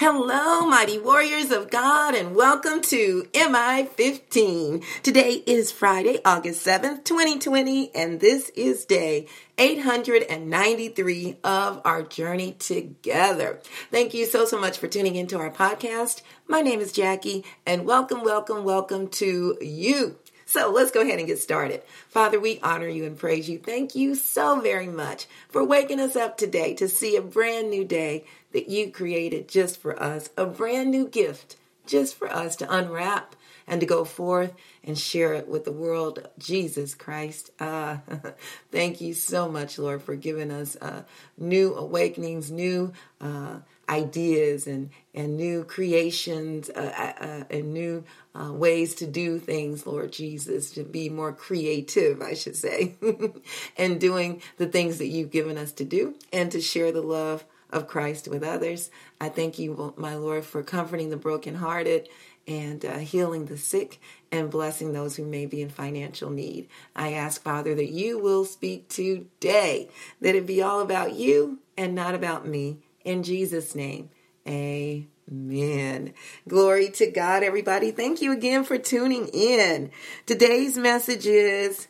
[0.00, 4.82] Hello, mighty warriors of God, and welcome to MI 15.
[5.02, 9.26] Today is Friday, August 7th, 2020, and this is day
[9.58, 13.60] 893 of our journey together.
[13.90, 16.22] Thank you so, so much for tuning into our podcast.
[16.48, 20.16] My name is Jackie, and welcome, welcome, welcome to you.
[20.50, 21.84] So let's go ahead and get started.
[22.08, 23.56] Father, we honor you and praise you.
[23.56, 27.84] Thank you so very much for waking us up today to see a brand new
[27.84, 31.54] day that you created just for us, a brand new gift
[31.86, 33.36] just for us to unwrap
[33.68, 36.26] and to go forth and share it with the world.
[36.36, 37.52] Jesus Christ.
[37.60, 37.98] Uh,
[38.72, 41.04] thank you so much, Lord, for giving us uh,
[41.38, 43.58] new awakenings, new uh,
[43.88, 50.12] ideas, and, and new creations, uh, uh, uh, and new ways to do things, Lord
[50.12, 52.96] Jesus, to be more creative, I should say,
[53.76, 57.44] and doing the things that you've given us to do and to share the love
[57.70, 58.90] of Christ with others.
[59.20, 62.08] I thank you, my Lord, for comforting the brokenhearted
[62.46, 64.00] and uh, healing the sick
[64.32, 66.68] and blessing those who may be in financial need.
[66.96, 69.88] I ask, Father, that you will speak today,
[70.20, 72.78] that it be all about you and not about me.
[73.04, 74.10] In Jesus' name,
[74.50, 76.12] amen.
[76.48, 77.90] Glory to God, everybody.
[77.92, 79.90] Thank you again for tuning in.
[80.26, 81.86] Today's message is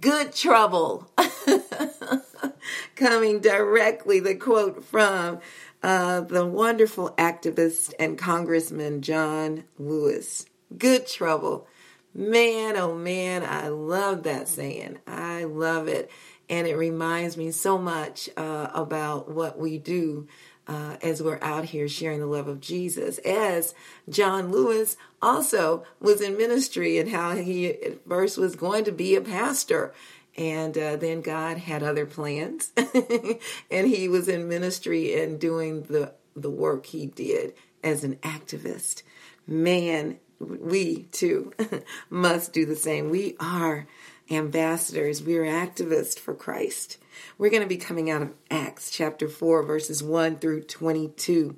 [0.00, 1.10] good trouble.
[2.96, 5.40] Coming directly, the quote from
[5.82, 10.46] uh, the wonderful activist and Congressman John Lewis.
[10.76, 11.66] Good trouble.
[12.14, 14.98] Man, oh man, I love that saying.
[15.06, 16.10] I love it.
[16.48, 20.26] And it reminds me so much uh, about what we do
[20.70, 23.18] uh, as we're out here sharing the love of Jesus.
[23.18, 23.74] As
[24.08, 29.16] John Lewis also was in ministry and how he at first was going to be
[29.16, 29.92] a pastor.
[30.36, 32.72] And uh, then God had other plans,
[33.70, 39.02] and he was in ministry and doing the, the work he did as an activist.
[39.48, 41.52] Man, we too
[42.10, 43.10] must do the same.
[43.10, 43.88] We are
[44.30, 46.98] ambassadors, we are activists for Christ.
[47.36, 51.56] We're going to be coming out of Acts chapter 4, verses 1 through 22.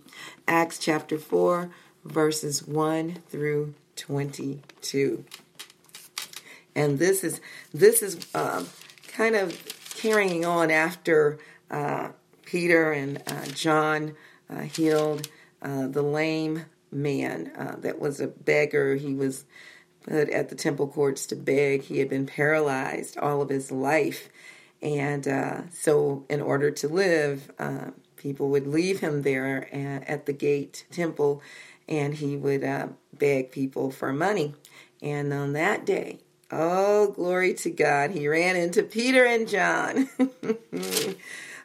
[0.49, 1.71] Acts chapter 4,
[2.05, 5.25] verses 1 through 22
[6.75, 7.41] and this is
[7.73, 8.65] this is uh,
[9.09, 9.59] kind of
[9.97, 11.39] carrying on after
[11.71, 12.11] uh,
[12.45, 14.15] Peter and uh, John
[14.51, 15.29] uh, healed
[15.61, 18.97] uh, the lame man uh, that was a beggar.
[18.97, 19.45] He was
[20.09, 21.83] at the temple courts to beg.
[21.83, 24.29] He had been paralyzed all of his life,
[24.81, 30.27] and uh, so in order to live, um, people would leave him there uh, at
[30.27, 31.43] the gate temple,
[31.89, 34.55] and he would uh, beg people for money.
[35.01, 36.21] And on that day,
[36.55, 38.11] Oh, glory to God.
[38.11, 40.11] He ran into Peter and John,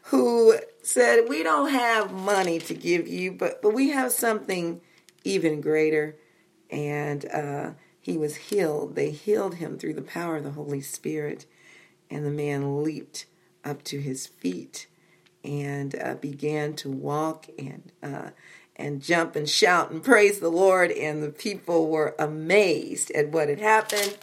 [0.03, 4.79] who said, We don't have money to give you, but, but we have something
[5.25, 6.15] even greater.
[6.71, 7.71] And uh,
[8.07, 8.95] he was healed.
[8.95, 11.45] They healed him through the power of the Holy Spirit.
[12.09, 13.25] And the man leaped
[13.63, 14.87] up to his feet
[15.43, 18.29] and uh, began to walk and uh,
[18.75, 20.91] and jump and shout and praise the Lord.
[20.91, 24.17] And the people were amazed at what had happened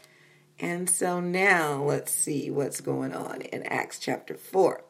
[0.59, 4.85] and so now let's see what's going on in Acts chapter 4.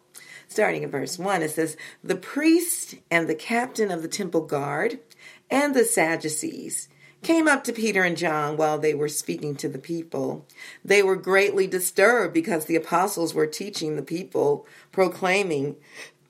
[0.47, 5.00] Starting at verse 1, it says, The priest and the captain of the temple guard
[5.50, 6.88] and the Sadducees
[7.24, 10.46] came up to Peter and John while they were speaking to the people.
[10.84, 15.76] They were greatly disturbed because the apostles were teaching the people, proclaiming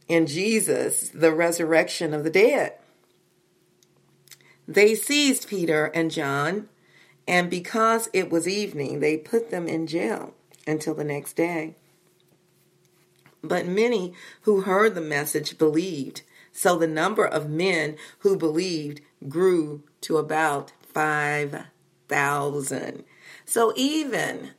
[0.09, 2.75] in Jesus the resurrection of the dead.
[4.66, 6.69] They seized Peter and John
[7.26, 10.34] and because it was evening, they put them in jail
[10.66, 11.75] until the next day.
[13.43, 16.22] But many who heard the message believed.
[16.53, 23.05] So the number of men who believed grew to about 5,000.
[23.44, 24.53] So even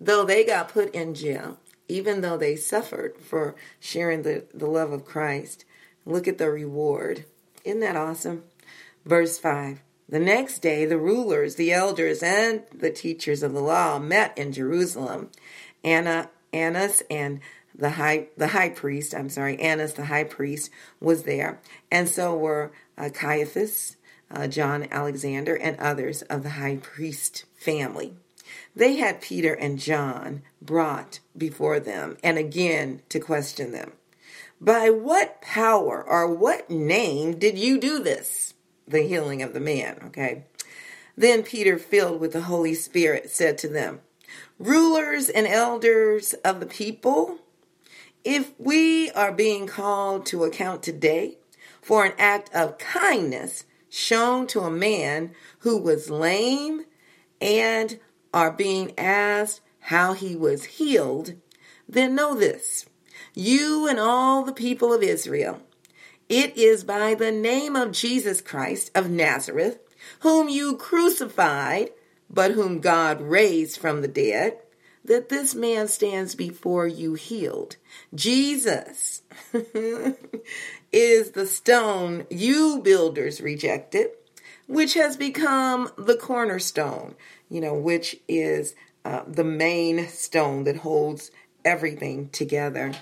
[0.00, 4.90] though they got put in jail, even though they suffered for sharing the, the love
[4.92, 5.64] of Christ,
[6.04, 7.24] look at the reward.
[7.64, 8.42] Isn't that awesome?
[9.04, 13.98] Verse 5 the next day, the rulers, the elders, and the teachers of the law
[13.98, 15.30] met in Jerusalem.
[15.82, 17.40] Anna, Annas and
[17.74, 20.70] the high the high priest, I'm sorry, Annas the high priest
[21.00, 23.96] was there, and so were uh, Caiaphas,
[24.30, 28.14] uh, John Alexander, and others of the high priest family.
[28.74, 33.92] They had Peter and John brought before them, and again to question them.
[34.60, 38.54] By what power or what name did you do this?
[38.86, 39.98] the healing of the man.
[40.06, 40.44] Okay.
[41.16, 44.00] Then Peter, filled with the Holy Spirit, said to them,
[44.58, 47.38] Rulers and elders of the people,
[48.24, 51.38] if we are being called to account today
[51.80, 56.84] for an act of kindness shown to a man who was lame
[57.40, 57.98] and
[58.32, 61.34] are being asked how he was healed,
[61.88, 62.86] then know this
[63.34, 65.62] you and all the people of Israel,
[66.28, 69.78] it is by the name of Jesus Christ of Nazareth,
[70.20, 71.90] whom you crucified,
[72.28, 74.58] but whom God raised from the dead,
[75.04, 77.76] that this man stands before you healed.
[78.14, 79.22] Jesus
[80.96, 84.08] is the stone you builders rejected,
[84.66, 87.14] which has become the cornerstone,
[87.50, 91.30] you know, which is uh, the main stone that holds
[91.66, 92.94] everything together.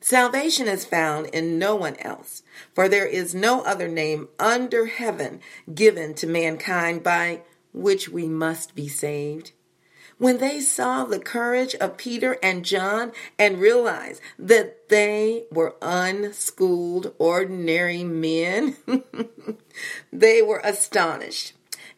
[0.00, 2.42] Salvation is found in no one else,
[2.72, 5.40] for there is no other name under heaven
[5.74, 7.42] given to mankind by
[7.74, 9.52] which we must be saved.
[10.24, 17.14] When they saw the courage of Peter and John and realized that they were unschooled,
[17.18, 18.74] ordinary men,
[20.10, 21.52] they were astonished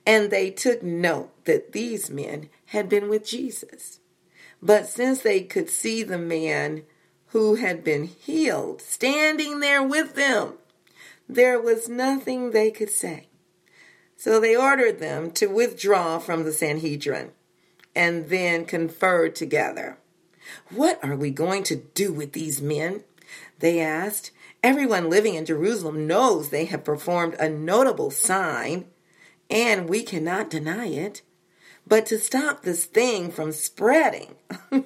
[0.05, 4.01] and they took note that these men had been with Jesus.
[4.61, 6.83] But since they could see the man
[7.27, 10.55] who had been healed standing there with them,
[11.29, 13.29] there was nothing they could say.
[14.17, 17.31] So they ordered them to withdraw from the Sanhedrin
[17.97, 19.99] and then conferred together.
[20.71, 23.03] What are we going to do with these men?
[23.59, 24.31] They asked.
[24.63, 28.87] Everyone living in Jerusalem knows they have performed a notable sign,
[29.49, 31.23] and we cannot deny it.
[31.87, 34.35] But to stop this thing from spreading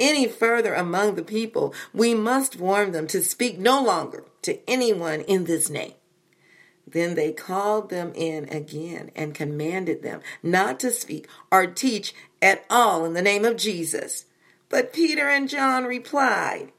[0.00, 5.22] any further among the people, we must warn them to speak no longer to anyone
[5.22, 5.94] in this name.
[6.92, 12.64] Then they called them in again and commanded them not to speak or teach at
[12.70, 14.24] all in the name of Jesus.
[14.68, 16.72] But Peter and John replied,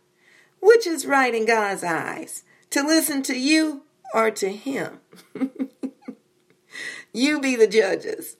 [0.62, 3.84] Which is right in God's eyes, to listen to you
[4.14, 5.00] or to him?
[7.14, 8.38] you be the judges.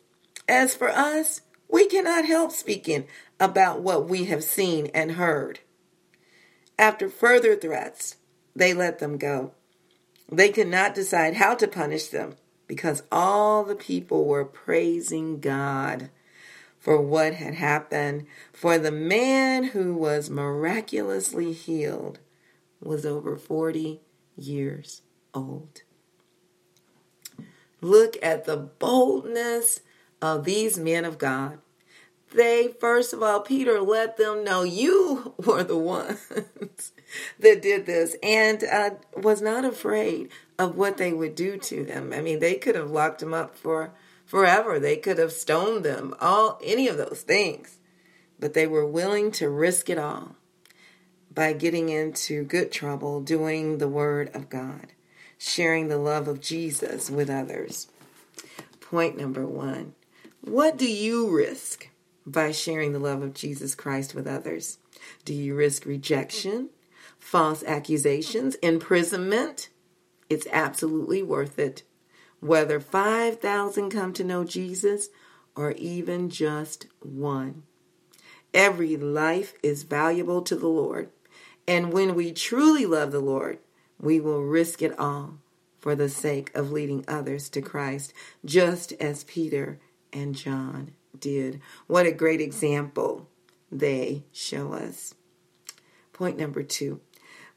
[0.48, 3.06] As for us, we cannot help speaking
[3.40, 5.60] about what we have seen and heard.
[6.80, 8.16] After further threats,
[8.56, 9.52] they let them go.
[10.32, 12.36] They could not decide how to punish them
[12.68, 16.10] because all the people were praising God
[16.80, 18.28] for what had happened.
[18.54, 22.20] For the man who was miraculously healed
[22.82, 24.02] was over 40
[24.38, 25.02] years
[25.34, 25.82] old.
[27.82, 29.82] Look at the boldness
[30.22, 31.60] of these men of God
[32.32, 36.28] they, first of all, Peter let them know you were the ones
[37.40, 42.14] that did this and uh, was not afraid of what they would do to them.
[42.14, 43.92] I mean, they could have locked them up for
[44.26, 44.80] forever.
[44.80, 47.78] They could have stoned them, all any of those things.
[48.40, 50.36] But they were willing to risk it all
[51.34, 54.94] by getting into good trouble doing the word of God,
[55.38, 57.88] sharing the love of Jesus with others.
[58.80, 59.94] Point number 1.
[60.42, 61.90] What do you risk
[62.32, 64.78] by sharing the love of Jesus Christ with others?
[65.26, 66.70] Do you risk rejection,
[67.18, 69.70] false accusations, imprisonment?
[70.30, 71.84] It's absolutely worth it.
[72.40, 75.10] Whether 5,000 come to know Jesus
[75.56, 77.64] or even just one.
[78.54, 81.10] Every life is valuable to the Lord.
[81.68, 83.60] And when we truly love the Lord,
[84.00, 85.40] we will risk it all
[85.80, 89.80] for the sake of leading others to Christ, just as Peter
[90.12, 91.62] and John did.
[91.88, 93.30] What a great example
[93.72, 95.14] they show us.
[96.14, 97.02] Point number two.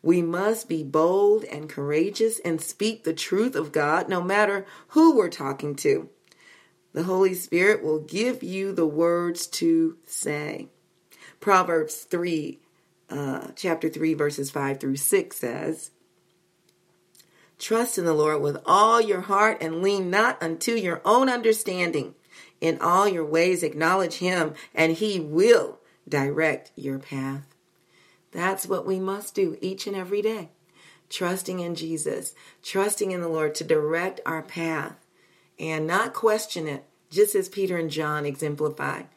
[0.03, 5.17] We must be bold and courageous and speak the truth of God no matter who
[5.17, 6.09] we're talking to.
[6.93, 10.69] The Holy Spirit will give you the words to say.
[11.41, 12.61] Proverbs 3,
[13.09, 15.91] uh, chapter 3, verses 5 through 6 says,
[17.59, 22.15] Trust in the Lord with all your heart and lean not unto your own understanding.
[22.63, 27.43] In all your ways, acknowledge Him, and He will direct your path.
[28.31, 30.51] That's what we must do each and every day.
[31.11, 34.95] Trusting in Jesus, trusting in the Lord to direct our path
[35.59, 39.09] and not question it, just as Peter and John exemplified.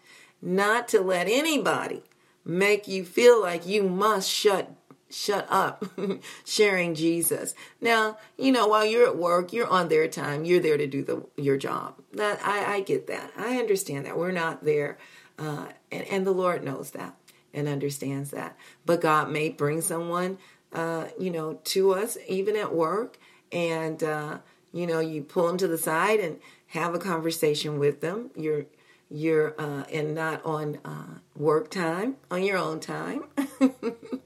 [0.41, 2.01] Not to let anybody
[2.43, 4.71] make you feel like you must shut
[5.09, 5.85] shut up
[6.45, 7.53] sharing Jesus.
[7.79, 11.03] Now, you know, while you're at work, you're on their time, you're there to do
[11.03, 11.95] the your job.
[12.13, 13.31] That I, I get that.
[13.37, 14.17] I understand that.
[14.17, 14.97] We're not there
[15.37, 17.15] uh, and, and the Lord knows that
[17.53, 18.57] and understands that.
[18.85, 20.37] But God may bring someone
[20.73, 23.17] uh, you know, to us even at work
[23.51, 24.39] and uh,
[24.73, 28.31] you know, you pull them to the side and have a conversation with them.
[28.35, 28.65] You're
[29.09, 33.23] you're uh, and not on uh, work time, on your own time.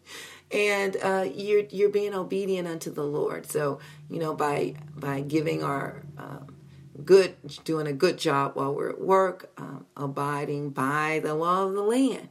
[0.51, 3.49] and uh, you're you're being obedient unto the Lord.
[3.49, 3.79] So
[4.09, 6.55] you know by by giving our um,
[7.05, 11.73] good, doing a good job while we're at work, um, abiding by the law of
[11.73, 12.29] the land.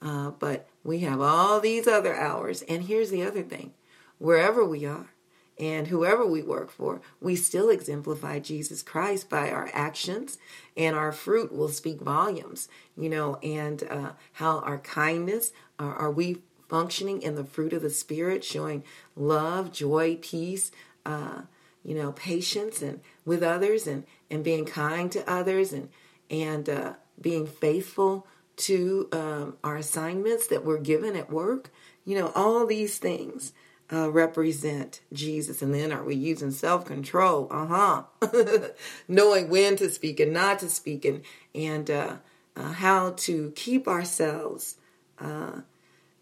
[0.00, 3.72] Uh, but we have all these other hours, and here's the other thing:
[4.18, 5.10] wherever we are,
[5.58, 10.36] and whoever we work for, we still exemplify Jesus Christ by our actions,
[10.76, 16.10] and our fruit will speak volumes, you know, and uh, how our kindness, are, are
[16.10, 20.70] we functioning in the fruit of the Spirit, showing love, joy, peace,
[21.04, 21.42] uh,
[21.84, 25.88] you know, patience and with others and, and being kind to others and,
[26.30, 31.70] and uh, being faithful to um, our assignments that we're given at work.
[32.04, 33.52] You know, all these things
[33.92, 35.62] uh, represent Jesus.
[35.62, 37.48] And then are we using self control?
[37.50, 38.68] Uh huh.
[39.08, 41.22] Knowing when to speak and not to speak, and
[41.54, 42.16] and uh,
[42.56, 44.76] uh, how to keep ourselves,
[45.18, 45.60] uh,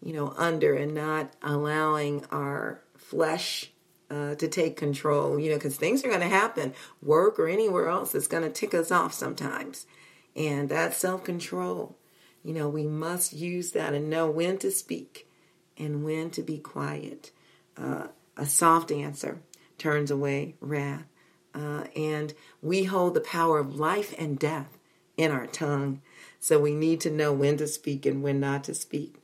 [0.05, 3.71] you know, under and not allowing our flesh.
[4.07, 7.89] Uh, to take control, you know, because things are going to happen, work or anywhere
[7.89, 9.87] else, it's going to tick us off sometimes.
[10.35, 11.97] And that self control,
[12.43, 15.27] you know, we must use that and know when to speak
[15.75, 17.31] and when to be quiet
[17.77, 18.07] uh,
[18.37, 19.41] a soft answer
[19.77, 21.05] turns away wrath.
[21.53, 24.77] Uh, and we hold the power of life and death
[25.17, 26.01] in our tongue.
[26.39, 29.15] So we need to know when to speak and when not to speak.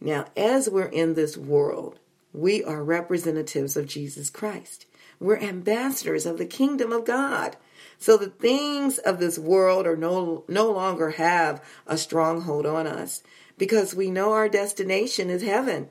[0.00, 1.98] Now, as we're in this world,
[2.32, 4.86] we are representatives of Jesus Christ.
[5.18, 7.56] We're ambassadors of the kingdom of God.
[7.98, 13.22] So the things of this world are no, no longer have a stronghold on us
[13.58, 15.88] because we know our destination is heaven.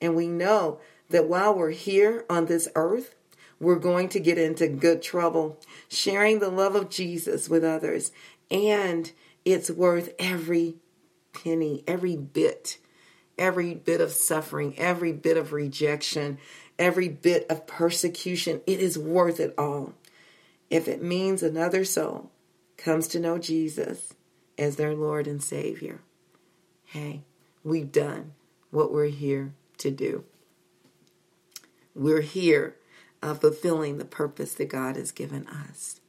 [0.00, 3.14] And we know that while we're here on this earth,
[3.60, 8.10] we're going to get into good trouble sharing the love of Jesus with others.
[8.50, 9.12] And
[9.44, 10.74] it's worth every
[11.32, 12.78] penny, every bit,
[13.38, 16.38] every bit of suffering, every bit of rejection,
[16.78, 18.60] every bit of persecution.
[18.66, 19.94] It is worth it all.
[20.70, 22.30] If it means another soul
[22.76, 24.14] comes to know Jesus
[24.58, 26.00] as their Lord and Savior,
[26.86, 27.22] hey,
[27.62, 28.32] we've done
[28.70, 30.24] what we're here to do
[31.94, 32.76] we're here
[33.22, 36.00] uh, fulfilling the purpose that God has given us.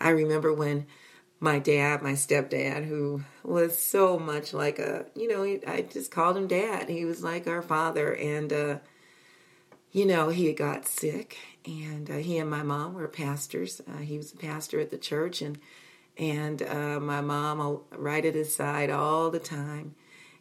[0.00, 0.86] I remember when
[1.38, 6.36] my dad, my stepdad, who was so much like a, you know, I just called
[6.36, 6.88] him dad.
[6.88, 8.14] He was like our father.
[8.14, 8.78] And, uh,
[9.92, 13.80] you know, he got sick, and uh, he and my mom were pastors.
[13.88, 15.58] Uh, he was a pastor at the church, and
[16.18, 19.94] and uh, my mom right at his side all the time.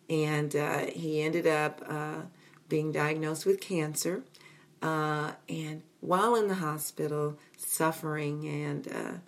[0.10, 2.24] And uh, he ended up uh,
[2.68, 4.24] being diagnosed with cancer.
[4.82, 9.22] And while in the hospital, suffering and,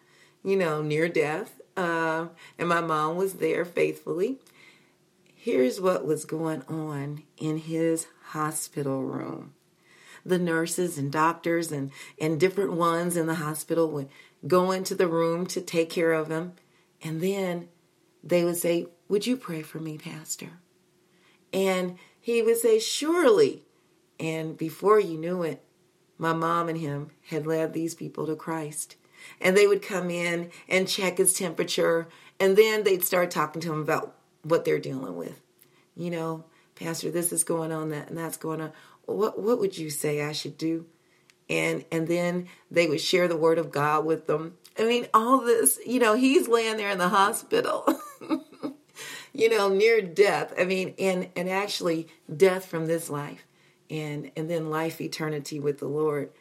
[0.43, 4.37] you know, near death, uh, and my mom was there faithfully.
[5.35, 9.53] Here's what was going on in his hospital room.
[10.25, 14.09] The nurses and doctors and, and different ones in the hospital would
[14.45, 16.53] go into the room to take care of him.
[17.01, 17.69] And then
[18.23, 20.49] they would say, Would you pray for me, Pastor?
[21.53, 23.63] And he would say, Surely.
[24.19, 25.63] And before you knew it,
[26.17, 28.95] my mom and him had led these people to Christ.
[29.41, 32.07] And they would come in and check his temperature,
[32.39, 35.41] and then they'd start talking to him about what they're dealing with.
[35.95, 36.45] You know,
[36.75, 38.71] Pastor, this is going on, that and that's going on.
[39.05, 40.85] What what would you say I should do?
[41.49, 44.57] And and then they would share the word of God with them.
[44.77, 47.87] I mean, all this, you know, he's laying there in the hospital.
[49.33, 50.53] you know, near death.
[50.57, 53.45] I mean, and and actually death from this life
[53.89, 56.31] and and then life eternity with the Lord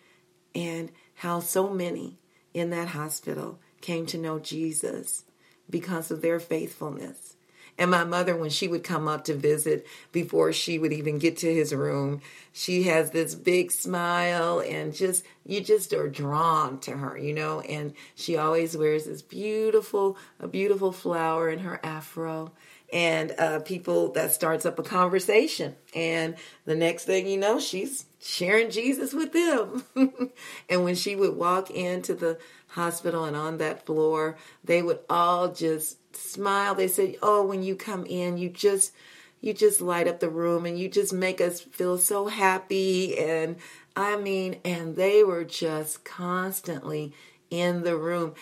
[0.54, 2.18] and how so many
[2.56, 5.24] in that hospital came to know Jesus
[5.68, 7.36] because of their faithfulness.
[7.78, 11.36] And my mother, when she would come up to visit, before she would even get
[11.38, 16.92] to his room, she has this big smile and just, you just are drawn to
[16.92, 17.60] her, you know?
[17.60, 22.52] And she always wears this beautiful, a beautiful flower in her afro
[22.92, 25.74] and uh, people that starts up a conversation.
[25.94, 29.84] And the next thing you know she's sharing jesus with them.
[30.68, 32.38] And when she would walk into the
[32.68, 36.74] hospital and on that floor they would all just smile.
[36.74, 38.92] They said oh when you come in you just
[39.40, 43.18] you just light up the room and you just make us feel so happy.
[43.18, 43.56] And
[43.94, 47.12] i mean and they were just constantly
[47.50, 48.34] in the room.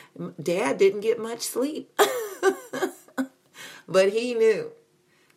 [0.42, 1.92] Dad didn't get much sleep
[3.88, 4.72] But he knew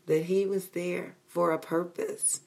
[0.06, 2.42] that he was there for a purpose.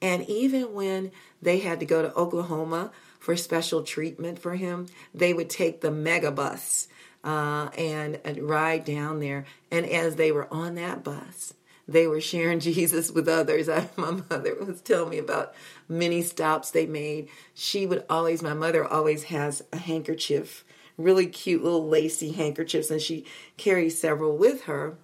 [0.00, 1.10] And even when
[1.40, 5.88] they had to go to Oklahoma for special treatment for him, they would take the
[5.88, 6.86] megabus
[7.24, 9.46] uh, and, and ride down there.
[9.70, 11.54] And as they were on that bus,
[11.88, 13.68] they were sharing Jesus with others.
[13.68, 15.54] I, my mother was telling me about
[15.88, 17.28] many stops they made.
[17.54, 20.64] She would always, my mother always has a handkerchief,
[20.96, 23.24] really cute little lacy handkerchiefs, and she
[23.56, 24.98] carries several with her.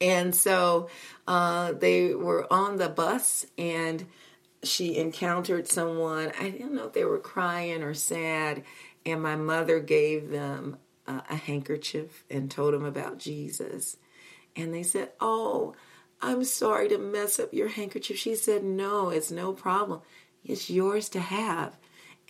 [0.00, 0.88] And so
[1.26, 4.06] uh, they were on the bus and
[4.62, 6.32] she encountered someone.
[6.40, 8.64] I don't know if they were crying or sad.
[9.04, 13.96] And my mother gave them uh, a handkerchief and told them about Jesus.
[14.54, 15.74] And they said, Oh,
[16.20, 18.18] I'm sorry to mess up your handkerchief.
[18.18, 20.00] She said, No, it's no problem.
[20.44, 21.76] It's yours to have.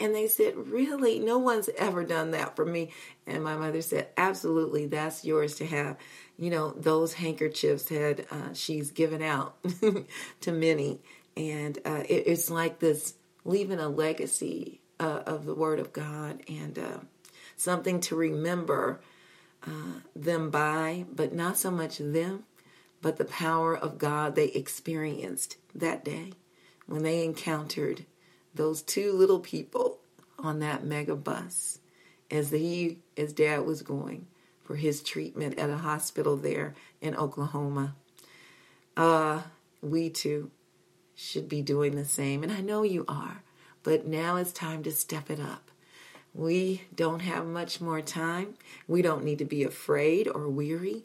[0.01, 1.19] And they said, Really?
[1.19, 2.91] No one's ever done that for me.
[3.27, 5.97] And my mother said, Absolutely, that's yours to have.
[6.39, 9.57] You know, those handkerchiefs had, uh, she's given out
[10.41, 11.01] to many.
[11.37, 13.15] And uh, it, it's like this
[13.45, 16.99] leaving a legacy uh, of the Word of God and uh,
[17.57, 19.01] something to remember
[19.67, 22.45] uh, them by, but not so much them,
[23.03, 26.33] but the power of God they experienced that day
[26.87, 28.05] when they encountered
[28.55, 29.99] those two little people
[30.39, 31.79] on that mega bus
[32.31, 34.27] as he as dad was going
[34.65, 37.95] for his treatment at a hospital there in Oklahoma.
[38.97, 39.43] Uh,
[39.81, 40.51] we too
[41.15, 42.43] should be doing the same.
[42.43, 43.43] And I know you are,
[43.83, 45.71] but now it's time to step it up.
[46.35, 48.55] We don't have much more time.
[48.87, 51.05] We don't need to be afraid or weary.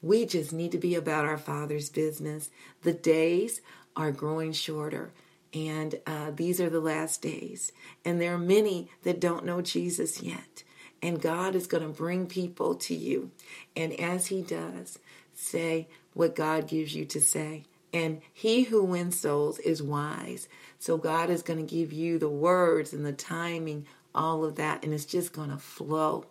[0.00, 2.50] We just need to be about our Father's business.
[2.82, 3.60] The days
[3.94, 5.12] are growing shorter,
[5.52, 7.72] and uh, these are the last days.
[8.04, 10.62] And there are many that don't know Jesus yet.
[11.02, 13.30] And God is going to bring people to you.
[13.76, 14.98] And as He does,
[15.34, 17.64] say what God gives you to say.
[17.92, 20.48] And he who wins souls is wise.
[20.78, 24.82] So God is going to give you the words and the timing, all of that,
[24.82, 26.24] and it's just going to flow.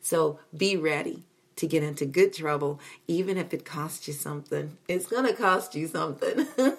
[0.00, 1.24] So be ready
[1.56, 4.76] to get into good trouble, even if it costs you something.
[4.88, 6.46] It's going to cost you something,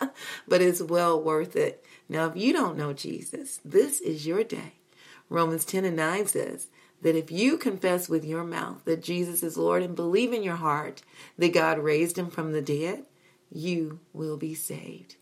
[0.48, 1.84] but it's well worth it.
[2.08, 4.74] Now, if you don't know Jesus, this is your day.
[5.28, 6.68] Romans 10 and 9 says
[7.02, 10.56] that if you confess with your mouth that Jesus is Lord and believe in your
[10.56, 11.02] heart
[11.36, 13.04] that God raised him from the dead,
[13.50, 15.16] you will be saved.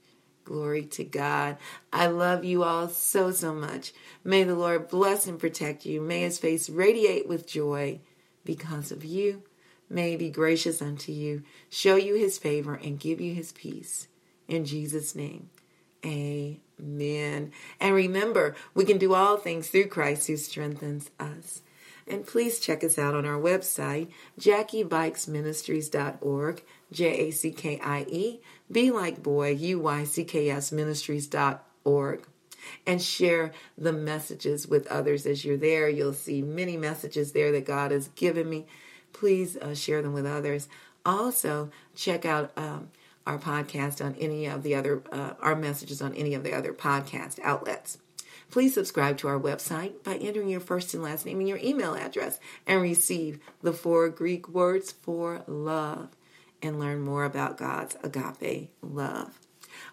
[0.44, 1.56] Glory to God.
[1.90, 3.94] I love you all so, so much.
[4.22, 6.02] May the Lord bless and protect you.
[6.02, 8.00] May his face radiate with joy
[8.44, 9.42] because of you.
[9.88, 14.08] May he be gracious unto you, show you his favor, and give you his peace.
[14.48, 15.50] In Jesus' name,
[16.04, 17.52] amen.
[17.80, 21.62] And remember, we can do all things through Christ who strengthens us.
[22.06, 28.42] And please check us out on our website, JackieBuycksMinistries.org, J A C K I E,
[28.70, 32.26] be like boy, U Y C K S Ministries.org.
[32.86, 35.86] And share the messages with others as you're there.
[35.88, 38.64] You'll see many messages there that God has given me.
[39.12, 40.66] Please uh, share them with others.
[41.04, 42.88] Also, check out um,
[43.26, 46.72] our podcast on any of the other, uh, our messages on any of the other
[46.72, 47.98] podcast outlets.
[48.50, 51.94] Please subscribe to our website by entering your first and last name and your email
[51.94, 56.10] address and receive the four Greek words for love
[56.62, 59.38] and learn more about God's agape love.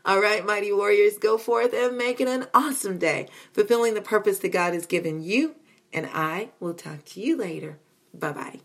[0.06, 4.40] All right, mighty warriors, go forth and make it an awesome day, fulfilling the purpose
[4.40, 5.56] that God has given you.
[5.94, 7.80] And I will talk to you later.
[8.14, 8.60] Bye bye.